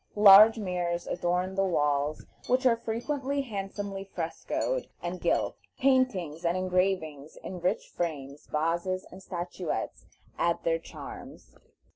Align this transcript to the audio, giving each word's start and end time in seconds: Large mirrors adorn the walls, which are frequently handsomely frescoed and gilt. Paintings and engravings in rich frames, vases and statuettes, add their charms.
Large 0.15 0.57
mirrors 0.57 1.05
adorn 1.05 1.53
the 1.53 1.63
walls, 1.63 2.25
which 2.47 2.65
are 2.65 2.75
frequently 2.75 3.43
handsomely 3.43 4.03
frescoed 4.03 4.87
and 4.99 5.21
gilt. 5.21 5.57
Paintings 5.77 6.43
and 6.43 6.57
engravings 6.57 7.35
in 7.43 7.59
rich 7.59 7.87
frames, 7.95 8.47
vases 8.47 9.05
and 9.11 9.21
statuettes, 9.21 10.07
add 10.39 10.63
their 10.63 10.79
charms. 10.79 11.55